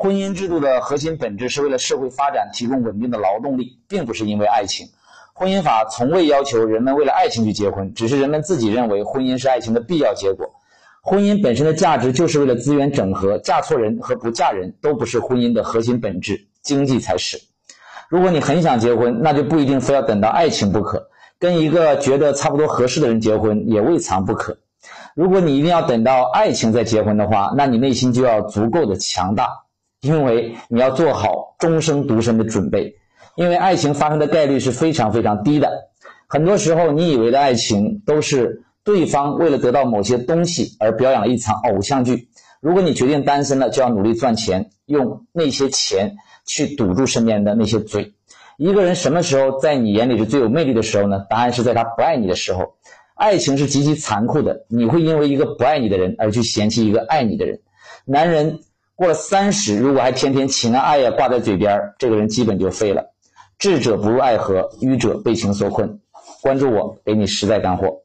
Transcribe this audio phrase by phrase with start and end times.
[0.00, 4.86] 婚姻制度的核心本质是为了社会发展提供稳定的劳动力，并不是因为爱情。
[5.34, 10.54] 婚姻法从未要求人们为了爱情去结婚，只是人们自己认为婚姻是爱情的必要结果。
[11.02, 17.40] 婚姻本身的价值就是为了资源整合，嫁错人和不嫁人都不是婚姻的核心本质，经济才是。
[18.08, 21.08] 如果你很想结婚，那就不一定非要等到爱情不可，
[21.40, 24.58] 跟一个觉得差不多合适的人结婚也未尝不可。
[25.16, 29.64] 如果你一定要等到爱情再结婚的话，那你内心就要足够的强大。
[30.00, 32.94] 因为你要做好终生独身的准备，
[33.36, 35.90] 因为爱情发生的概率是非常非常低的。
[36.28, 42.28] 很多时候，你以为的爱情都是对方为了得到某些东西而表演了一场偶像剧。
[42.60, 48.14] 如果你决定单身了，就要努力赚钱，用那些钱去堵住身边的那些嘴。
[48.56, 51.26] 一个人什么时候在你眼里是最有魅力的时候呢？
[51.28, 52.74] 答案是在他不爱你的时候。
[53.14, 57.58] 爱情是极其残酷的，你会因为一个不爱你的人而去嫌弃一个爱你的人。
[58.04, 58.60] 男人。
[58.98, 63.12] 过了三十，如果还天天情啊爱啊挂在嘴边这个人基本就废了。
[63.56, 66.00] 智者不入爱河，愚者被情所困。
[66.42, 68.02] 关注我，给你实在干货。